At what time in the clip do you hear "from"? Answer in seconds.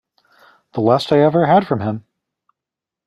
1.67-1.81